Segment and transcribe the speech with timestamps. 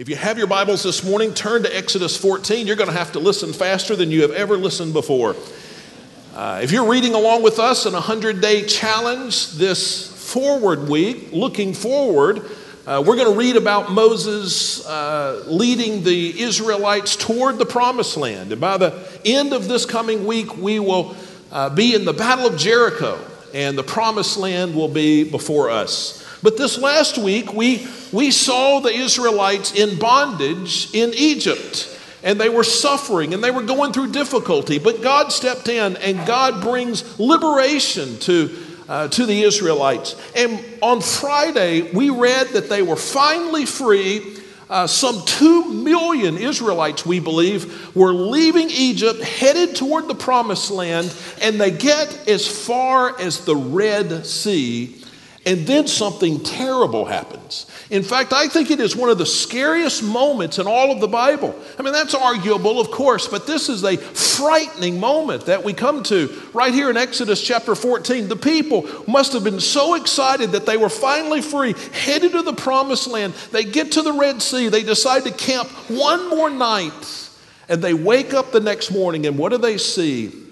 [0.00, 2.66] If you have your Bibles this morning, turn to Exodus 14.
[2.66, 5.36] You're going to have to listen faster than you have ever listened before.
[6.34, 11.32] Uh, if you're reading along with us in a 100 day challenge this forward week,
[11.32, 12.50] looking forward,
[12.86, 18.52] uh, we're going to read about Moses uh, leading the Israelites toward the promised land.
[18.52, 21.14] And by the end of this coming week, we will
[21.52, 23.22] uh, be in the Battle of Jericho,
[23.52, 26.26] and the promised land will be before us.
[26.42, 31.98] But this last week, we, we saw the Israelites in bondage in Egypt.
[32.22, 34.78] And they were suffering and they were going through difficulty.
[34.78, 38.56] But God stepped in and God brings liberation to,
[38.88, 40.16] uh, to the Israelites.
[40.36, 44.36] And on Friday, we read that they were finally free.
[44.68, 51.12] Uh, some 2 million Israelites, we believe, were leaving Egypt, headed toward the promised land,
[51.42, 54.99] and they get as far as the Red Sea
[55.46, 57.64] and then something terrible happens.
[57.88, 61.08] In fact, I think it is one of the scariest moments in all of the
[61.08, 61.58] Bible.
[61.78, 66.02] I mean, that's arguable, of course, but this is a frightening moment that we come
[66.04, 68.28] to right here in Exodus chapter 14.
[68.28, 72.52] The people must have been so excited that they were finally free, headed to the
[72.52, 73.32] promised land.
[73.50, 77.30] They get to the Red Sea, they decide to camp one more night,
[77.68, 80.49] and they wake up the next morning, and what do they see?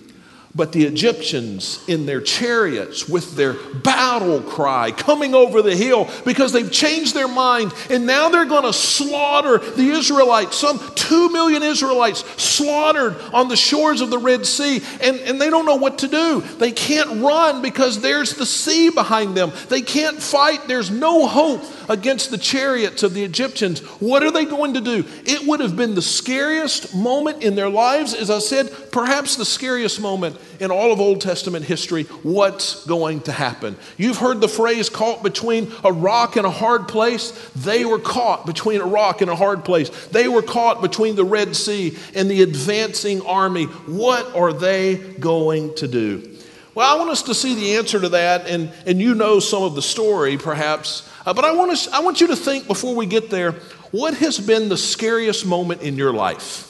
[0.54, 6.52] But the Egyptians in their chariots with their battle cry coming over the hill because
[6.52, 10.56] they've changed their mind and now they're going to slaughter the Israelites.
[10.56, 15.50] Some two million Israelites slaughtered on the shores of the Red Sea and, and they
[15.50, 16.40] don't know what to do.
[16.40, 19.52] They can't run because there's the sea behind them.
[19.68, 20.66] They can't fight.
[20.66, 23.80] There's no hope against the chariots of the Egyptians.
[24.00, 25.04] What are they going to do?
[25.24, 28.14] It would have been the scariest moment in their lives.
[28.14, 32.04] As I said, perhaps the scariest moment in all of Old Testament history.
[32.22, 33.76] What's going to happen?
[33.96, 37.30] You've heard the phrase caught between a rock and a hard place.
[37.56, 39.88] They were caught between a rock and a hard place.
[40.08, 43.64] They were caught between the Red Sea and the advancing army.
[43.64, 46.36] What are they going to do?
[46.74, 49.64] Well, I want us to see the answer to that, and, and you know some
[49.64, 51.08] of the story, perhaps.
[51.28, 53.52] Uh, but I want, us, I want you to think before we get there
[53.90, 56.64] what has been the scariest moment in your life?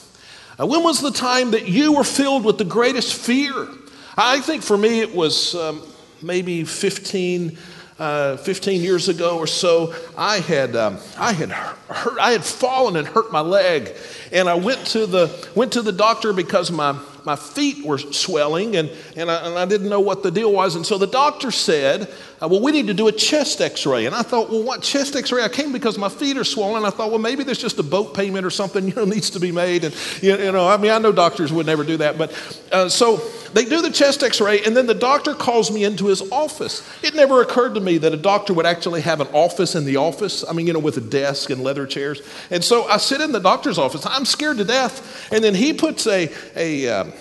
[0.59, 3.69] Uh, when was the time that you were filled with the greatest fear?
[4.17, 5.81] I think for me it was um,
[6.21, 7.57] maybe 15,
[7.99, 9.95] uh, 15 years ago or so.
[10.17, 13.95] I had, um, I, had hurt, I had fallen and hurt my leg.
[14.33, 18.75] And I went to the, went to the doctor because my, my feet were swelling
[18.75, 20.75] and, and, I, and I didn't know what the deal was.
[20.75, 22.13] And so the doctor said,
[22.47, 24.05] well, we need to do a chest x ray.
[24.05, 25.43] And I thought, well, what chest x ray?
[25.43, 26.85] I came because my feet are swollen.
[26.85, 29.39] I thought, well, maybe there's just a boat payment or something, you know, needs to
[29.39, 29.83] be made.
[29.83, 32.17] And, you know, I mean, I know doctors would never do that.
[32.17, 32.31] But
[32.71, 33.17] uh, so
[33.53, 36.87] they do the chest x ray, and then the doctor calls me into his office.
[37.03, 39.97] It never occurred to me that a doctor would actually have an office in the
[39.97, 40.45] office.
[40.47, 42.21] I mean, you know, with a desk and leather chairs.
[42.51, 44.05] And so I sit in the doctor's office.
[44.05, 45.31] I'm scared to death.
[45.33, 47.11] And then he puts a, a uh,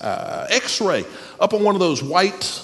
[0.00, 1.04] uh, x ray
[1.40, 2.62] up on one of those white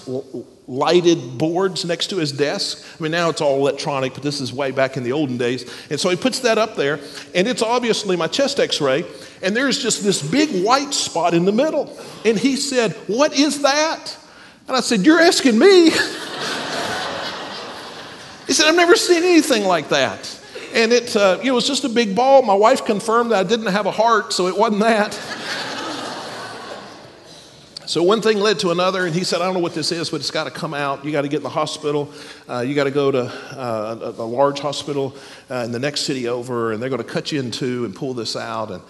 [0.71, 2.87] lighted boards next to his desk.
[2.99, 5.69] I mean, now it's all electronic, but this is way back in the olden days.
[5.91, 7.01] And so he puts that up there,
[7.35, 9.05] and it's obviously my chest x ray,
[9.43, 11.99] and there's just this big white spot in the middle.
[12.25, 14.17] And he said, What is that?
[14.69, 15.85] And I said, You're asking me.
[18.47, 20.39] he said, I've never seen anything like that.
[20.73, 22.43] And it, uh, it was just a big ball.
[22.43, 25.21] My wife confirmed that I didn't have a heart, so it wasn't that.
[27.91, 30.11] So one thing led to another, and he said, I don't know what this is,
[30.11, 31.05] but it's got to come out.
[31.05, 32.13] You got to get in the hospital.
[32.49, 35.17] Uh, you got to go to uh, a, a, large hospital
[35.51, 37.93] uh, in the next city over, and they're going to cut you in two and
[37.93, 38.71] pull this out.
[38.71, 38.81] And,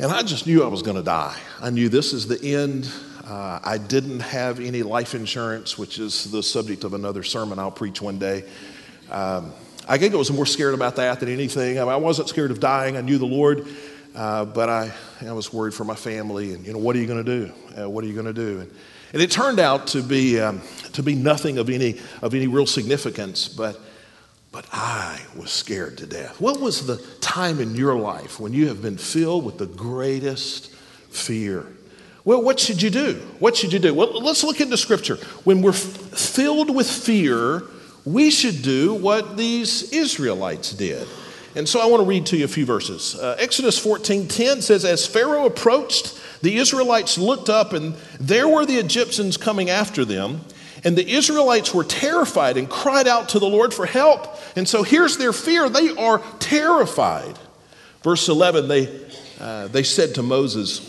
[0.00, 1.38] and I just knew I was going to die.
[1.60, 2.90] I knew this is the end.
[3.24, 7.70] Uh, I didn't have any life insurance, which is the subject of another sermon I'll
[7.70, 8.42] preach one day.
[9.12, 9.52] Um,
[9.88, 11.78] I think I was more scared about that than anything.
[11.78, 12.96] I, mean, I wasn't scared of dying.
[12.96, 13.68] I knew the Lord.
[14.14, 14.92] Uh, but I,
[15.22, 17.52] I was worried for my family, and you know, what are you going to do?
[17.82, 18.60] Uh, what are you going to do?
[18.60, 18.70] And,
[19.14, 20.60] and, it turned out to be um,
[20.92, 23.80] to be nothing of any of any real significance, but
[24.50, 26.40] but I was scared to death.
[26.40, 30.70] What was the time in your life when you have been filled with the greatest
[31.10, 31.66] fear?
[32.24, 33.14] Well, what should you do?
[33.38, 33.94] What should you do?
[33.94, 35.16] Well, let's look into Scripture.
[35.44, 37.64] When we're f- filled with fear,
[38.04, 41.08] we should do what these Israelites did.
[41.54, 43.14] And so I want to read to you a few verses.
[43.14, 48.64] Uh, Exodus 14 10 says, As Pharaoh approached, the Israelites looked up, and there were
[48.64, 50.40] the Egyptians coming after them.
[50.84, 54.26] And the Israelites were terrified and cried out to the Lord for help.
[54.56, 57.38] And so here's their fear they are terrified.
[58.02, 59.00] Verse 11, they,
[59.38, 60.80] uh, they said to Moses,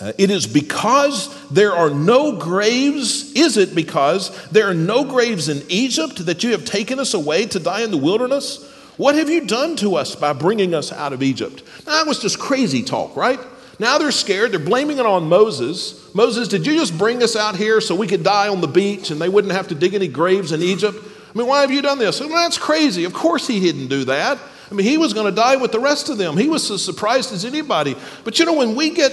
[0.00, 5.48] uh, It is because there are no graves, is it because there are no graves
[5.48, 8.64] in Egypt that you have taken us away to die in the wilderness?
[8.98, 11.62] What have you done to us by bringing us out of Egypt?
[11.86, 13.40] Now, that was just crazy talk, right?
[13.78, 14.52] Now they're scared.
[14.52, 16.12] They're blaming it on Moses.
[16.14, 19.10] Moses, did you just bring us out here so we could die on the beach
[19.10, 20.98] and they wouldn't have to dig any graves in Egypt?
[21.00, 22.18] I mean, why have you done this?
[22.18, 23.04] Well, that's crazy.
[23.04, 24.38] Of course he didn't do that.
[24.70, 26.36] I mean, he was going to die with the rest of them.
[26.36, 27.94] He was as surprised as anybody.
[28.24, 29.12] But you know, when we get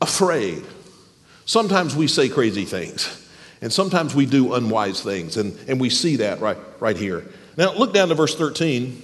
[0.00, 0.64] afraid,
[1.46, 3.20] sometimes we say crazy things.
[3.62, 5.36] And sometimes we do unwise things.
[5.36, 7.24] And, and we see that right, right here.
[7.56, 9.02] Now, look down to verse 13.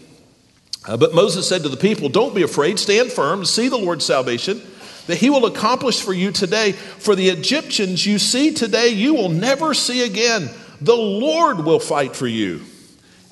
[0.87, 4.05] Uh, but Moses said to the people, Don't be afraid, stand firm, see the Lord's
[4.05, 4.63] salvation
[5.07, 6.73] that he will accomplish for you today.
[6.73, 10.49] For the Egyptians you see today, you will never see again.
[10.81, 12.61] The Lord will fight for you.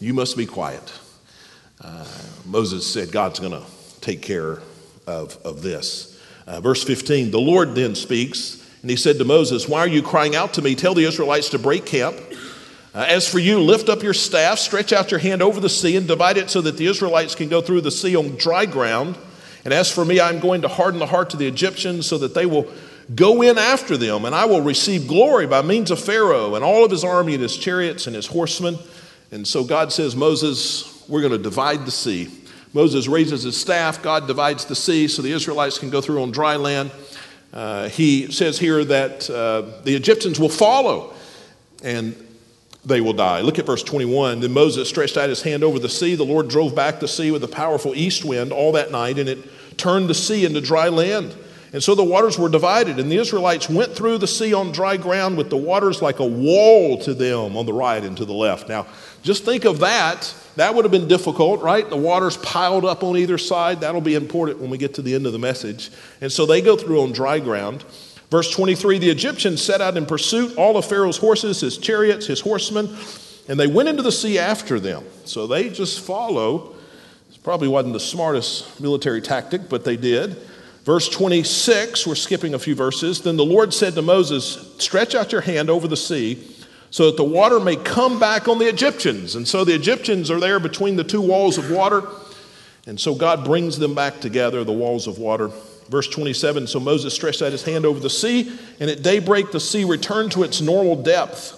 [0.00, 0.92] You must be quiet.
[1.80, 2.04] Uh,
[2.44, 3.62] Moses said, God's going to
[4.00, 4.60] take care
[5.06, 6.20] of, of this.
[6.46, 10.02] Uh, verse 15 The Lord then speaks, and he said to Moses, Why are you
[10.02, 10.74] crying out to me?
[10.74, 12.16] Tell the Israelites to break camp.
[12.98, 15.96] Uh, as for you, lift up your staff, stretch out your hand over the sea,
[15.96, 19.16] and divide it so that the Israelites can go through the sea on dry ground.
[19.64, 22.34] And as for me, I'm going to harden the heart of the Egyptians so that
[22.34, 22.68] they will
[23.14, 26.84] go in after them, and I will receive glory by means of Pharaoh and all
[26.84, 28.76] of his army and his chariots and his horsemen.
[29.30, 32.28] And so God says, Moses, we're going to divide the sea.
[32.72, 36.32] Moses raises his staff, God divides the sea so the Israelites can go through on
[36.32, 36.90] dry land.
[37.52, 41.14] Uh, he says here that uh, the Egyptians will follow
[41.84, 42.16] and
[42.84, 43.40] they will die.
[43.40, 44.40] Look at verse 21.
[44.40, 46.14] Then Moses stretched out his hand over the sea.
[46.14, 49.28] The Lord drove back the sea with a powerful east wind all that night, and
[49.28, 49.38] it
[49.76, 51.36] turned the sea into dry land.
[51.72, 54.96] And so the waters were divided, and the Israelites went through the sea on dry
[54.96, 58.32] ground with the waters like a wall to them on the right and to the
[58.32, 58.70] left.
[58.70, 58.86] Now,
[59.22, 60.34] just think of that.
[60.56, 61.88] That would have been difficult, right?
[61.88, 63.82] The waters piled up on either side.
[63.82, 65.90] That'll be important when we get to the end of the message.
[66.22, 67.84] And so they go through on dry ground.
[68.30, 72.40] Verse 23 The Egyptians set out in pursuit, all of Pharaoh's horses, his chariots, his
[72.40, 72.94] horsemen,
[73.48, 75.04] and they went into the sea after them.
[75.24, 76.74] So they just follow.
[77.30, 80.36] It probably wasn't the smartest military tactic, but they did.
[80.84, 83.20] Verse 26, we're skipping a few verses.
[83.20, 86.54] Then the Lord said to Moses, Stretch out your hand over the sea
[86.90, 89.34] so that the water may come back on the Egyptians.
[89.34, 92.02] And so the Egyptians are there between the two walls of water.
[92.86, 95.50] And so God brings them back together, the walls of water.
[95.88, 99.60] Verse 27 So Moses stretched out his hand over the sea, and at daybreak the
[99.60, 101.54] sea returned to its normal depth.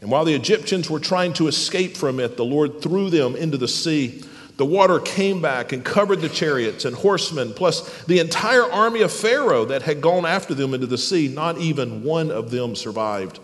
[0.00, 3.56] And while the Egyptians were trying to escape from it, the Lord threw them into
[3.56, 4.22] the sea.
[4.56, 9.12] The water came back and covered the chariots and horsemen, plus the entire army of
[9.12, 11.28] Pharaoh that had gone after them into the sea.
[11.28, 13.38] Not even one of them survived.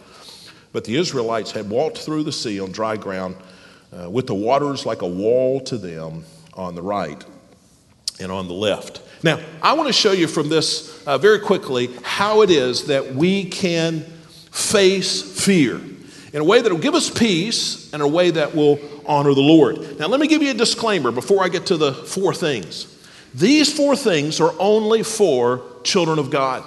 [0.73, 3.37] But the Israelites had walked through the sea on dry ground
[3.93, 6.25] uh, with the waters like a wall to them
[6.55, 7.23] on the right
[8.21, 9.03] and on the left.
[9.23, 13.15] Now, I want to show you from this uh, very quickly how it is that
[13.15, 14.01] we can
[14.51, 15.81] face fear
[16.33, 19.41] in a way that will give us peace and a way that will honor the
[19.41, 19.99] Lord.
[19.99, 22.89] Now, let me give you a disclaimer before I get to the four things.
[23.35, 26.65] These four things are only for children of God.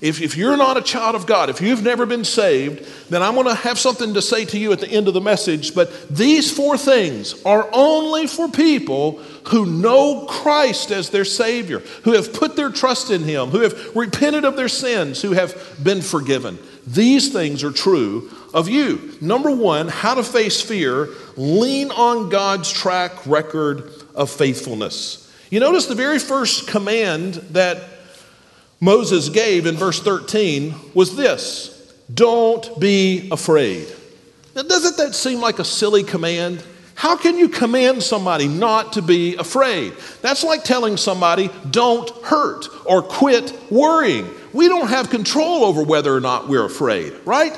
[0.00, 3.34] If, if you're not a child of God, if you've never been saved, then I'm
[3.34, 5.74] going to have something to say to you at the end of the message.
[5.74, 9.18] But these four things are only for people
[9.48, 13.94] who know Christ as their Savior, who have put their trust in Him, who have
[13.94, 16.58] repented of their sins, who have been forgiven.
[16.86, 19.18] These things are true of you.
[19.20, 25.30] Number one, how to face fear lean on God's track record of faithfulness.
[25.50, 27.89] You notice the very first command that
[28.80, 31.76] Moses gave in verse 13 was this
[32.12, 33.86] don't be afraid.
[34.56, 36.64] Now, doesn't that seem like a silly command?
[36.94, 39.94] How can you command somebody not to be afraid?
[40.22, 44.28] That's like telling somebody, don't hurt or quit worrying.
[44.52, 47.56] We don't have control over whether or not we're afraid, right?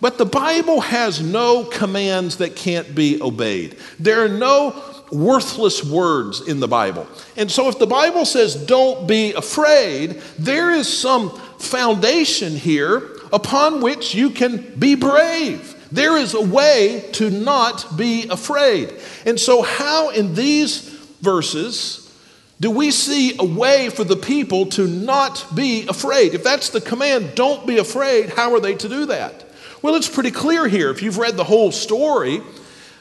[0.00, 3.76] But the Bible has no commands that can't be obeyed.
[3.98, 4.70] There are no
[5.10, 7.06] worthless words in the Bible.
[7.36, 13.80] And so, if the Bible says don't be afraid, there is some foundation here upon
[13.80, 15.74] which you can be brave.
[15.90, 18.94] There is a way to not be afraid.
[19.24, 20.80] And so, how in these
[21.20, 22.04] verses
[22.60, 26.34] do we see a way for the people to not be afraid?
[26.34, 29.44] If that's the command, don't be afraid, how are they to do that?
[29.80, 30.90] Well, it's pretty clear here.
[30.90, 32.42] If you've read the whole story,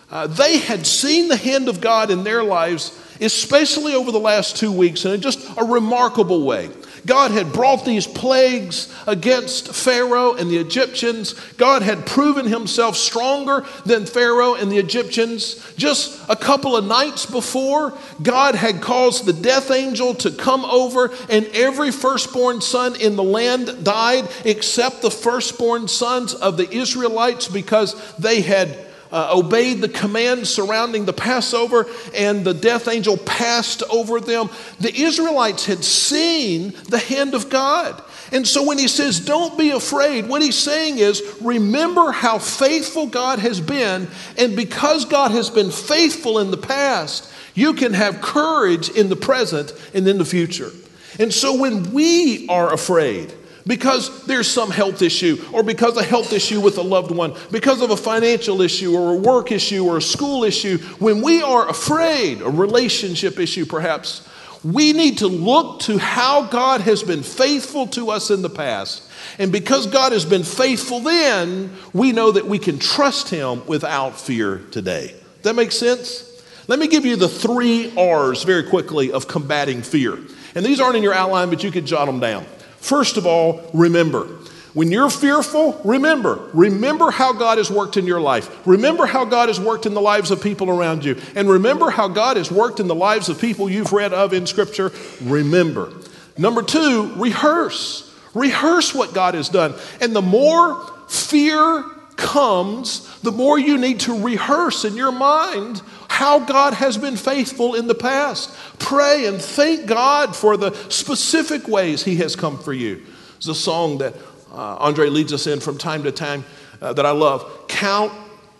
[0.10, 4.58] uh, they had seen the hand of God in their lives, especially over the last
[4.58, 6.70] two weeks, in just a remarkable way.
[7.06, 11.34] God had brought these plagues against Pharaoh and the Egyptians.
[11.54, 15.56] God had proven himself stronger than Pharaoh and the Egyptians.
[15.78, 21.12] Just a couple of nights before, God had caused the death angel to come over,
[21.30, 27.48] and every firstborn son in the land died except the firstborn sons of the Israelites
[27.48, 33.84] because they had uh, obeyed the command surrounding the Passover and the death angel passed
[33.90, 34.50] over them,
[34.80, 38.02] the Israelites had seen the hand of God.
[38.32, 43.08] And so when he says, Don't be afraid, what he's saying is, Remember how faithful
[43.08, 44.08] God has been.
[44.38, 49.16] And because God has been faithful in the past, you can have courage in the
[49.16, 50.72] present and in the future.
[51.20, 53.34] And so when we are afraid,
[53.68, 57.82] because there's some health issue, or because a health issue with a loved one, because
[57.82, 61.70] of a financial issue, or a work issue, or a school issue, when we are
[61.70, 64.28] afraid, a relationship issue perhaps,
[64.64, 69.04] we need to look to how God has been faithful to us in the past.
[69.38, 74.20] And because God has been faithful then, we know that we can trust Him without
[74.20, 75.14] fear today.
[75.44, 76.24] That makes sense?
[76.68, 80.18] Let me give you the three R's very quickly of combating fear.
[80.56, 82.46] And these aren't in your outline, but you could jot them down.
[82.80, 84.28] First of all, remember.
[84.74, 86.50] When you're fearful, remember.
[86.54, 88.66] Remember how God has worked in your life.
[88.68, 91.20] Remember how God has worked in the lives of people around you.
[91.36, 94.46] And remember how God has worked in the lives of people you've read of in
[94.46, 94.92] Scripture.
[95.24, 95.92] Remember.
[96.38, 98.16] Number two, rehearse.
[98.36, 99.74] Rehearse what God has done.
[100.00, 101.84] And the more fear
[102.16, 105.82] comes, the more you need to rehearse in your mind
[106.18, 108.52] how God has been faithful in the past.
[108.80, 113.06] Pray and thank God for the specific ways He has come for you.
[113.36, 114.16] It's a song that
[114.52, 116.44] uh, Andre leads us in from time to time
[116.82, 117.68] uh, that I love.
[117.68, 118.12] Count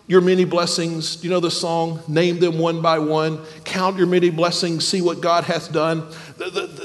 [0.06, 1.24] your many blessings.
[1.24, 1.98] You know the song?
[2.06, 3.44] Name them one by one.
[3.64, 4.86] Count your many blessings.
[4.86, 6.08] See what God hath done.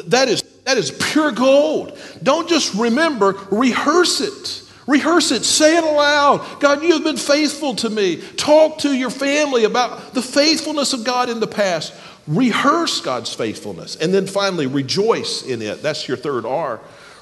[0.08, 1.96] That is, that is pure gold.
[2.24, 4.62] Don't just remember, rehearse it.
[4.88, 6.60] Rehearse it, say it aloud.
[6.60, 8.18] God, you have been faithful to me.
[8.18, 11.94] Talk to your family about the faithfulness of God in the past.
[12.28, 13.96] Rehearse God's faithfulness.
[13.96, 15.82] And then finally, rejoice in it.
[15.82, 16.80] That's your third R.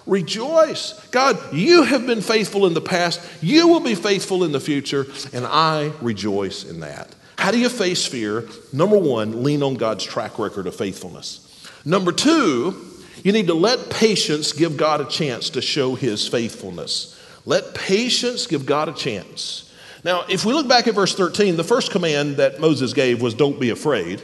[0.07, 0.93] Rejoice.
[1.11, 3.21] God, you have been faithful in the past.
[3.41, 5.05] You will be faithful in the future.
[5.33, 7.13] And I rejoice in that.
[7.37, 8.47] How do you face fear?
[8.73, 11.47] Number one, lean on God's track record of faithfulness.
[11.85, 12.75] Number two,
[13.23, 17.19] you need to let patience give God a chance to show his faithfulness.
[17.45, 19.73] Let patience give God a chance.
[20.03, 23.33] Now, if we look back at verse 13, the first command that Moses gave was
[23.33, 24.21] don't be afraid.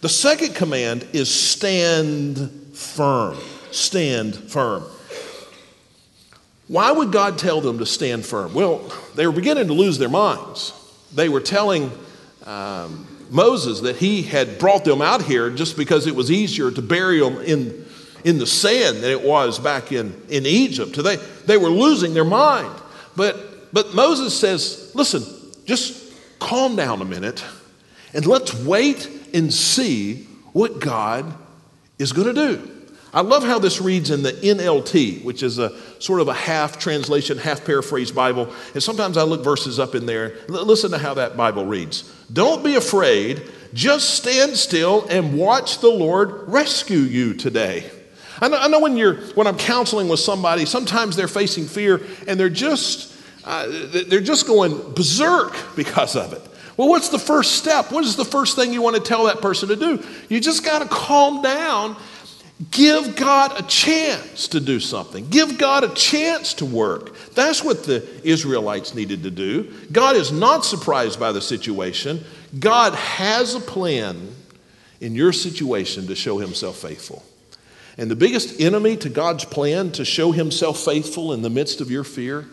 [0.00, 3.36] The second command is stand firm.
[3.72, 4.84] Stand firm.
[6.68, 8.54] Why would God tell them to stand firm?
[8.54, 10.72] Well, they were beginning to lose their minds.
[11.14, 11.90] They were telling
[12.44, 16.82] um, Moses that he had brought them out here just because it was easier to
[16.82, 17.86] bury them in
[18.24, 20.96] in the sand than it was back in, in Egypt.
[21.02, 22.74] They, they were losing their mind.
[23.16, 25.22] But, but Moses says, listen,
[25.64, 27.44] just calm down a minute
[28.14, 31.32] and let's wait and see what God
[31.98, 32.78] is going to do.
[33.12, 36.78] I love how this reads in the NLT, which is a sort of a half
[36.78, 38.52] translation, half paraphrase Bible.
[38.74, 40.36] And sometimes I look verses up in there.
[40.48, 42.02] L- listen to how that Bible reads.
[42.30, 47.90] Don't be afraid, just stand still and watch the Lord rescue you today.
[48.40, 52.00] I know, I know when, you're, when I'm counseling with somebody, sometimes they're facing fear
[52.26, 53.14] and they're just,
[53.44, 53.66] uh,
[54.06, 56.42] they're just going berserk because of it.
[56.76, 57.90] Well, what's the first step?
[57.90, 60.04] What is the first thing you want to tell that person to do?
[60.28, 61.96] You just got to calm down.
[62.70, 65.28] Give God a chance to do something.
[65.28, 67.16] Give God a chance to work.
[67.34, 69.72] That's what the Israelites needed to do.
[69.92, 72.24] God is not surprised by the situation.
[72.58, 74.34] God has a plan
[75.00, 77.24] in your situation to show himself faithful.
[77.98, 81.90] And the biggest enemy to God's plan to show himself faithful in the midst of
[81.90, 82.46] your fear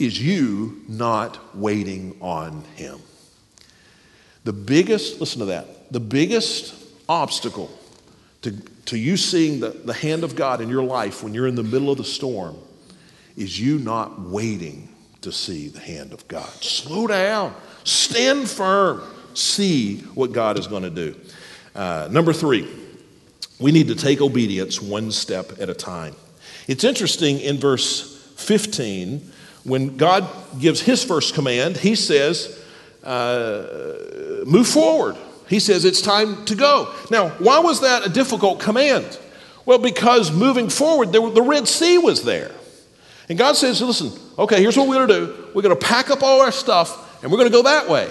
[0.00, 2.98] is you not waiting on him.
[4.42, 6.74] The biggest, listen to that, the biggest
[7.08, 7.70] obstacle
[8.42, 8.50] to,
[8.86, 11.62] to you seeing the, the hand of God in your life when you're in the
[11.62, 12.56] middle of the storm
[13.36, 14.88] is you not waiting
[15.20, 16.50] to see the hand of God.
[16.62, 17.54] Slow down,
[17.84, 19.02] stand firm,
[19.34, 21.16] see what God is going to do.
[21.74, 22.68] Uh, number three,
[23.58, 26.14] we need to take obedience one step at a time.
[26.66, 29.30] It's interesting in verse 15,
[29.64, 30.28] when God
[30.60, 32.60] gives his first command, he says,
[33.02, 35.16] uh, Move forward.
[35.48, 36.94] He says, It's time to go.
[37.10, 39.18] Now, why was that a difficult command?
[39.66, 42.50] Well, because moving forward, there, the Red Sea was there.
[43.28, 45.50] And God says, Listen, okay, here's what we're going to do.
[45.54, 48.10] We're going to pack up all our stuff and we're going to go that way.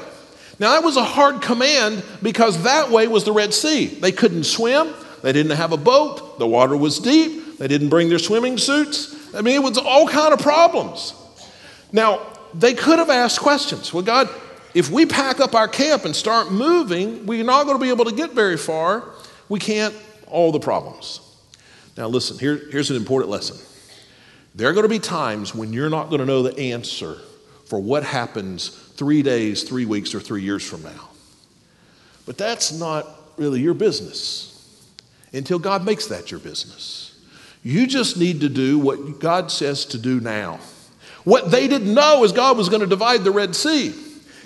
[0.60, 3.88] Now, that was a hard command because that way was the Red Sea.
[3.88, 6.38] They couldn't swim, they didn't have a boat.
[6.38, 7.58] The water was deep.
[7.58, 9.34] They didn't bring their swimming suits.
[9.34, 11.13] I mean, it was all kind of problems.
[11.94, 12.22] Now,
[12.53, 13.94] they could have asked questions.
[13.94, 14.30] Well, God,
[14.74, 18.03] if we pack up our camp and start moving, we're not going to be able
[18.06, 19.06] to get very far.
[19.48, 19.96] We can't,
[20.27, 21.22] all the problems.
[21.96, 23.58] Now, listen, here, here's an important lesson.
[24.56, 27.18] There are going to be times when you're not going to know the answer
[27.65, 31.10] for what happens three days, three weeks, or three years from now.
[32.25, 34.52] But that's not really your business
[35.34, 37.16] until God makes that your business.
[37.63, 40.60] You just need to do what God says to do now.
[41.24, 43.96] What they didn't know is God was going to divide the Red Sea.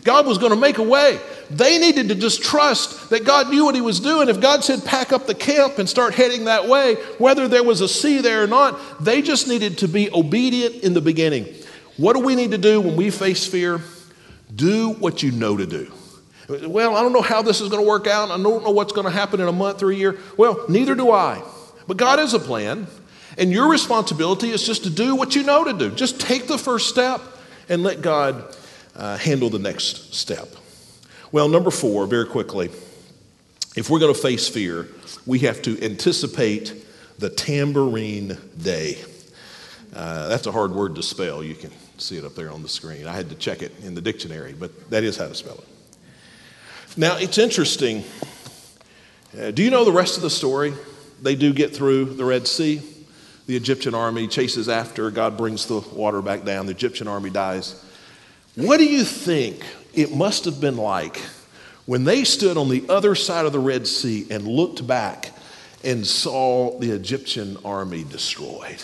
[0.04, 1.20] God was going to make a way.
[1.50, 4.30] They needed to just trust that God knew what He was doing.
[4.30, 7.82] If God said, pack up the camp and start heading that way, whether there was
[7.82, 11.46] a sea there or not, they just needed to be obedient in the beginning.
[11.98, 13.82] What do we need to do when we face fear?
[14.56, 15.92] Do what you know to do.
[16.48, 18.32] Well, I don't know how this is going to work out.
[18.32, 20.18] I don't know what's going to happen in a month or a year.
[20.38, 21.44] Well, neither do I.
[21.88, 22.88] But God has a plan,
[23.38, 25.92] and your responsibility is just to do what you know to do.
[25.92, 27.22] Just take the first step
[27.68, 28.56] and let God
[28.96, 30.48] uh, handle the next step.
[31.32, 32.70] Well, number four, very quickly,
[33.76, 34.88] if we're going to face fear,
[35.26, 36.74] we have to anticipate
[37.20, 38.98] the tambourine day.
[39.94, 41.44] Uh, that's a hard word to spell.
[41.44, 43.06] You can see it up there on the screen.
[43.08, 45.77] I had to check it in the dictionary, but that is how to spell it.
[47.00, 48.04] Now, it's interesting.
[49.40, 50.74] Uh, do you know the rest of the story?
[51.22, 52.82] They do get through the Red Sea.
[53.46, 55.12] The Egyptian army chases after.
[55.12, 56.66] God brings the water back down.
[56.66, 57.86] The Egyptian army dies.
[58.56, 59.64] What do you think
[59.94, 61.22] it must have been like
[61.86, 65.32] when they stood on the other side of the Red Sea and looked back
[65.84, 68.82] and saw the Egyptian army destroyed?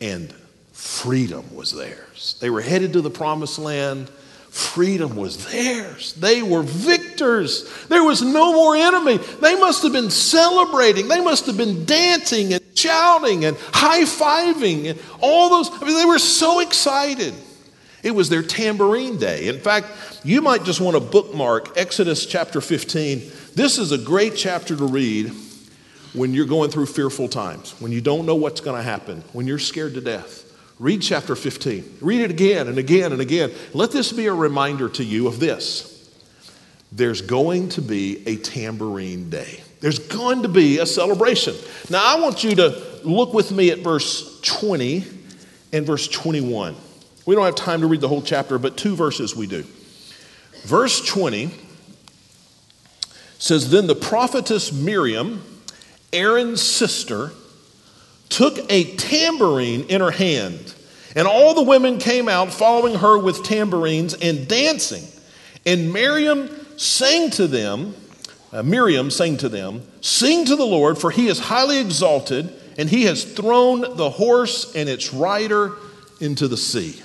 [0.00, 0.34] And
[0.72, 2.36] freedom was theirs.
[2.40, 4.10] They were headed to the promised land.
[4.54, 6.12] Freedom was theirs.
[6.12, 7.68] They were victors.
[7.88, 9.16] There was no more enemy.
[9.16, 11.08] They must have been celebrating.
[11.08, 15.82] They must have been dancing and shouting and high fiving and all those.
[15.82, 17.34] I mean, they were so excited.
[18.04, 19.48] It was their tambourine day.
[19.48, 19.88] In fact,
[20.22, 23.22] you might just want to bookmark Exodus chapter 15.
[23.56, 25.32] This is a great chapter to read
[26.12, 29.48] when you're going through fearful times, when you don't know what's going to happen, when
[29.48, 30.43] you're scared to death.
[30.78, 31.98] Read chapter 15.
[32.00, 33.52] Read it again and again and again.
[33.72, 35.90] Let this be a reminder to you of this.
[36.90, 39.62] There's going to be a tambourine day.
[39.80, 41.54] There's going to be a celebration.
[41.90, 45.04] Now, I want you to look with me at verse 20
[45.72, 46.76] and verse 21.
[47.26, 49.64] We don't have time to read the whole chapter, but two verses we do.
[50.64, 51.50] Verse 20
[53.38, 55.42] says Then the prophetess Miriam,
[56.12, 57.32] Aaron's sister,
[58.34, 60.74] took a tambourine in her hand,
[61.14, 65.04] and all the women came out following her with tambourines and dancing.
[65.64, 67.94] And Miriam sang to them,
[68.52, 72.88] uh, Miriam sang to them, Sing to the Lord, for he is highly exalted, and
[72.88, 75.76] he has thrown the horse and its rider
[76.20, 77.00] into the sea.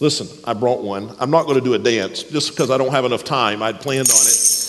[0.00, 1.16] Listen, I brought one.
[1.18, 3.62] I'm not going to do a dance just because I don't have enough time.
[3.62, 4.68] I'd planned on it.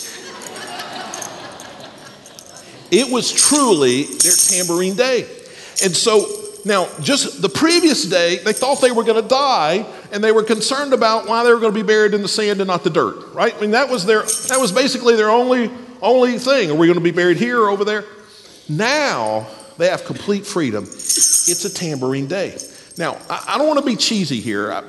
[2.90, 5.26] It was truly their tambourine day.
[5.82, 10.24] And so now, just the previous day, they thought they were going to die, and
[10.24, 12.68] they were concerned about why they were going to be buried in the sand and
[12.68, 13.54] not the dirt, right?
[13.54, 16.70] I mean, that was their that was basically their only only thing.
[16.70, 18.04] Are we going to be buried here or over there?
[18.68, 20.84] Now they have complete freedom.
[20.84, 22.56] It's a tambourine day.
[22.96, 24.82] Now, I, I don't want to be cheesy here, I,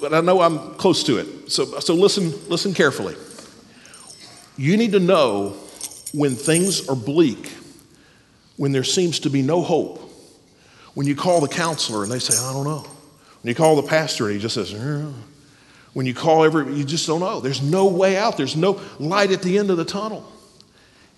[0.00, 1.50] but I know I'm close to it.
[1.50, 3.16] So, so listen, listen carefully.
[4.56, 5.56] You need to know
[6.12, 7.52] when things are bleak,
[8.56, 10.07] when there seems to be no hope
[10.98, 12.80] when you call the counselor and they say, I don't know.
[12.80, 15.12] When you call the pastor and he just says, uh.
[15.92, 17.38] when you call every, you just don't know.
[17.38, 18.36] There's no way out.
[18.36, 20.28] There's no light at the end of the tunnel.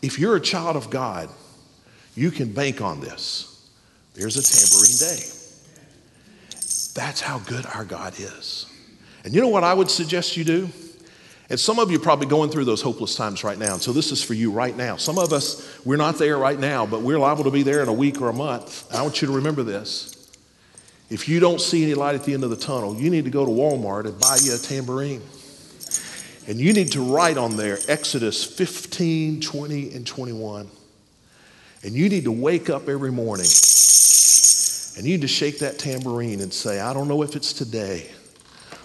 [0.03, 1.31] If you're a child of God,
[2.15, 3.71] you can bank on this.
[4.13, 5.25] There's a tambourine day.
[6.95, 8.67] That's how good our God is.
[9.25, 10.69] And you know what I would suggest you do?
[11.51, 13.75] And some of you are probably going through those hopeless times right now.
[13.75, 14.97] And so this is for you right now.
[14.97, 17.89] Some of us, we're not there right now, but we're liable to be there in
[17.89, 18.87] a week or a month.
[18.95, 20.17] I want you to remember this.
[21.11, 23.31] If you don't see any light at the end of the tunnel, you need to
[23.31, 25.23] go to Walmart and buy you a tambourine.
[26.47, 30.71] And you need to write on there Exodus 15, 20, and 21.
[31.83, 33.47] And you need to wake up every morning
[34.97, 38.11] and you need to shake that tambourine and say, I don't know if it's today.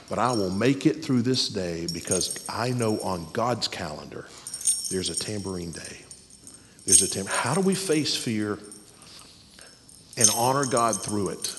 [0.10, 4.28] But I will make it through this day because I know on God's calendar
[4.92, 5.98] there's a tambourine day.
[6.86, 7.38] There's a tambourine.
[7.38, 8.60] How do we face fear
[10.18, 11.56] and honor God through it?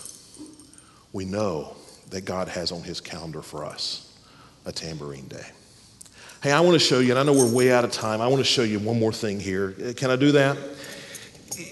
[1.13, 1.77] We know
[2.11, 4.17] that God has on his calendar for us
[4.65, 5.47] a tambourine day.
[6.43, 8.21] Hey, I want to show you, and I know we're way out of time.
[8.21, 9.73] I want to show you one more thing here.
[9.97, 10.57] Can I do that?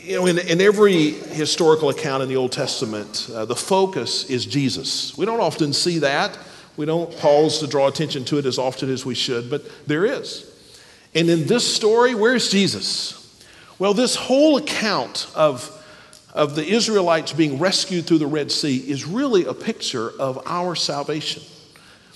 [0.03, 4.47] You know, in, in every historical account in the Old Testament, uh, the focus is
[4.47, 5.17] Jesus.
[5.17, 6.37] We don't often see that.
[6.77, 10.05] We don't pause to draw attention to it as often as we should, but there
[10.05, 10.51] is.
[11.15, 13.21] And in this story, where's Jesus?
[13.79, 15.71] Well, this whole account of,
[16.33, 20.75] of the Israelites being rescued through the Red Sea is really a picture of our
[20.75, 21.43] salvation.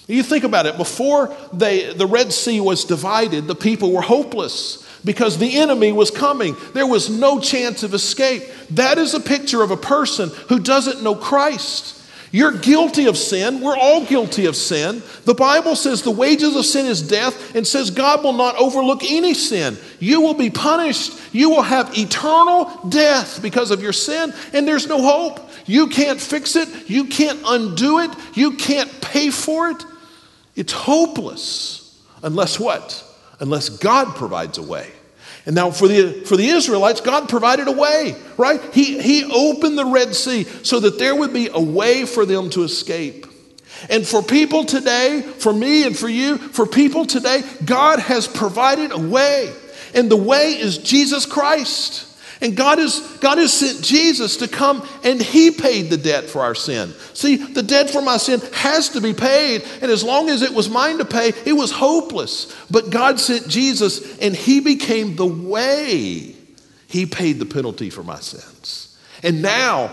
[0.08, 4.88] You think about it, before they, the Red Sea was divided, the people were hopeless
[5.04, 6.56] because the enemy was coming.
[6.72, 8.42] There was no chance of escape.
[8.70, 11.97] That is a picture of a person who doesn't know Christ.
[12.30, 13.60] You're guilty of sin.
[13.60, 15.02] We're all guilty of sin.
[15.24, 19.02] The Bible says the wages of sin is death and says God will not overlook
[19.02, 19.78] any sin.
[19.98, 21.12] You will be punished.
[21.32, 25.40] You will have eternal death because of your sin, and there's no hope.
[25.66, 26.88] You can't fix it.
[26.88, 28.10] You can't undo it.
[28.34, 29.84] You can't pay for it.
[30.54, 33.04] It's hopeless unless what?
[33.40, 34.90] Unless God provides a way.
[35.48, 38.60] And now for the, for the Israelites, God provided a way, right?
[38.74, 42.50] He, he opened the Red Sea so that there would be a way for them
[42.50, 43.26] to escape.
[43.88, 48.92] And for people today, for me and for you, for people today, God has provided
[48.92, 49.50] a way.
[49.94, 52.04] And the way is Jesus Christ.
[52.40, 56.40] And God has, God has sent Jesus to come and He paid the debt for
[56.40, 56.92] our sin.
[57.14, 59.64] See, the debt for my sin has to be paid.
[59.82, 62.54] And as long as it was mine to pay, it was hopeless.
[62.70, 66.36] But God sent Jesus and He became the way.
[66.86, 68.96] He paid the penalty for my sins.
[69.22, 69.92] And now,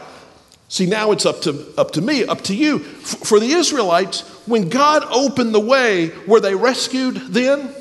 [0.68, 2.80] see, now it's up to, up to me, up to you.
[2.80, 7.74] For the Israelites, when God opened the way, were they rescued then?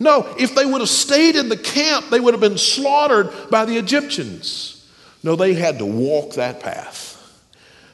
[0.00, 3.64] No, if they would have stayed in the camp, they would have been slaughtered by
[3.64, 4.86] the Egyptians.
[5.22, 7.12] No, they had to walk that path.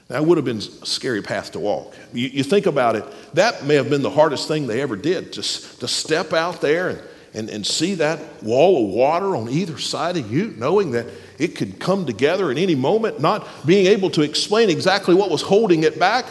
[0.08, 1.94] That would have been a scary path to walk.
[2.12, 5.32] You, you, think about it, that may have been the hardest thing they ever did,
[5.32, 7.00] just to step out there and,
[7.32, 11.06] and, and see that wall of water on either side of you, knowing that
[11.38, 15.42] it could come together at any moment, not being able to explain exactly what was
[15.42, 16.26] holding it back.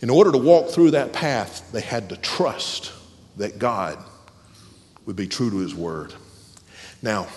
[0.00, 2.92] In order to walk through that path, they had to trust
[3.38, 3.98] that God
[5.06, 6.12] would be true to his word.
[7.02, 7.28] Now,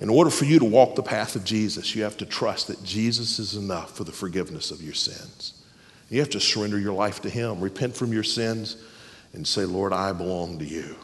[0.00, 2.82] in order for you to walk the path of Jesus, you have to trust that
[2.82, 5.62] Jesus is enough for the forgiveness of your sins.
[6.10, 8.76] You have to surrender your life to him, repent from your sins,
[9.32, 10.96] and say, Lord, I belong to you.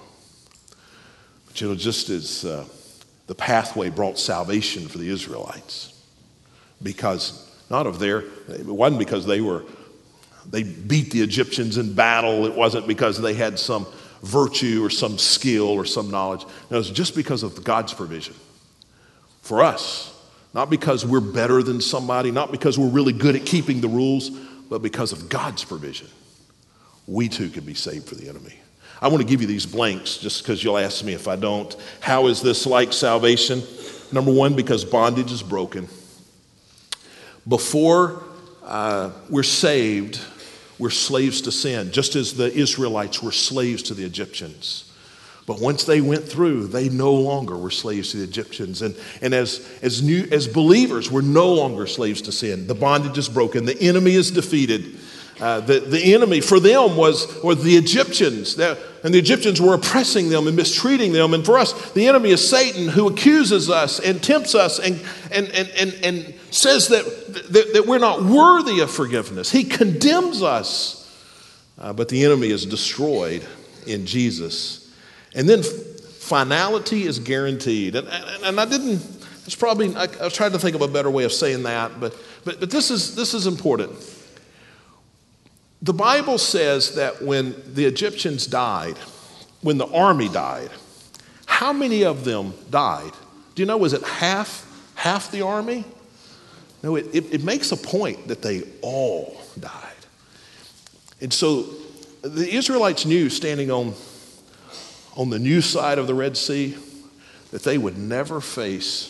[1.46, 2.64] But you know, just as uh,
[3.26, 6.00] the pathway brought salvation for the Israelites,
[6.82, 9.64] because not of their, it wasn't because they were,
[10.50, 13.86] they beat the Egyptians in battle, it wasn't because they had some
[14.22, 16.44] virtue or some skill or some knowledge.
[16.70, 18.34] No, it's just because of God's provision
[19.42, 20.08] for us.
[20.54, 24.30] Not because we're better than somebody, not because we're really good at keeping the rules,
[24.30, 26.08] but because of God's provision.
[27.06, 28.54] We too can be saved for the enemy.
[29.00, 31.74] I want to give you these blanks just because you'll ask me if I don't.
[32.00, 33.62] How is this like salvation?
[34.12, 35.88] Number one, because bondage is broken.
[37.48, 38.22] Before
[38.62, 40.20] uh, we're saved,
[40.82, 44.92] we're slaves to sin, just as the Israelites were slaves to the Egyptians.
[45.46, 48.82] But once they went through, they no longer were slaves to the Egyptians.
[48.82, 52.66] And, and as, as, new, as believers, we're no longer slaves to sin.
[52.66, 54.98] The bondage is broken, the enemy is defeated.
[55.40, 59.74] Uh, the, the enemy for them was, was the Egyptians, that, and the Egyptians were
[59.74, 61.32] oppressing them and mistreating them.
[61.32, 65.48] And for us, the enemy is Satan who accuses us and tempts us and, and,
[65.48, 69.50] and, and, and says that, that, that, we're not worthy of forgiveness.
[69.50, 70.98] He condemns us.
[71.78, 73.46] Uh, but the enemy is destroyed
[73.86, 74.92] in Jesus.
[75.34, 77.96] And then finality is guaranteed.
[77.96, 79.02] And, and, and I didn't,
[79.46, 81.98] it's probably, I, I was trying to think of a better way of saying that,
[81.98, 83.92] but, but, but this, is, this is important.
[85.80, 88.96] The Bible says that when the Egyptians died,
[89.62, 90.70] when the army died,
[91.46, 93.12] how many of them died?
[93.54, 95.84] Do you know, was it half, half the army?
[96.82, 99.92] No, it, it, it makes a point that they all died.
[101.20, 101.62] And so
[102.22, 103.94] the Israelites knew standing on,
[105.16, 106.76] on the new side of the Red Sea
[107.52, 109.08] that they would never face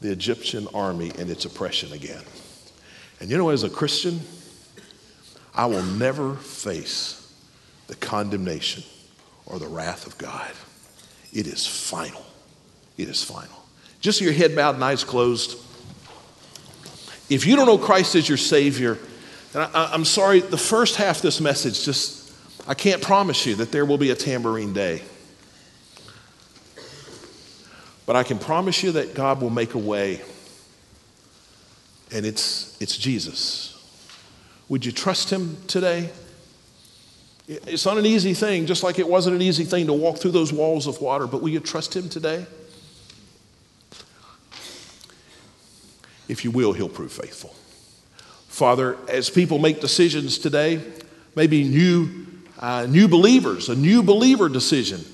[0.00, 2.22] the Egyptian army and its oppression again.
[3.20, 4.20] And you know, as a Christian,
[5.54, 7.32] I will never face
[7.86, 8.82] the condemnation
[9.46, 10.50] or the wrath of God.
[11.32, 12.24] It is final.
[12.96, 13.64] It is final.
[14.00, 15.58] Just your head bowed and eyes closed.
[17.28, 18.98] If you don't know Christ as your Savior,
[19.52, 22.32] and I, am sorry, the first half of this message just,
[22.68, 25.02] I can't promise you that there will be a tambourine day.
[28.04, 30.20] But I can promise you that God will make a way.
[32.12, 33.72] And it's, it's Jesus.
[34.68, 36.10] Would you trust Him today?
[37.48, 40.32] It's not an easy thing, just like it wasn't an easy thing to walk through
[40.32, 42.46] those walls of water, but will you trust Him today?
[46.28, 47.54] If you will, He'll prove faithful.
[48.48, 50.80] Father, as people make decisions today,
[51.34, 52.26] maybe new,
[52.58, 55.04] uh, new believers, a new believer decision,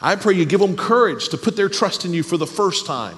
[0.00, 2.86] I pray you give them courage to put their trust in you for the first
[2.86, 3.16] time.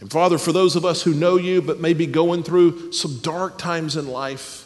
[0.00, 3.18] And Father, for those of us who know you but may be going through some
[3.18, 4.64] dark times in life,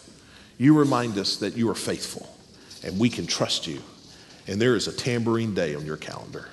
[0.61, 2.29] You remind us that you are faithful
[2.85, 3.81] and we can trust you.
[4.47, 6.51] And there is a tambourine day on your calendar.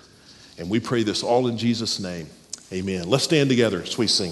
[0.58, 2.28] And we pray this all in Jesus' name.
[2.72, 3.10] Amen.
[3.10, 4.32] Let's stand together as we sing.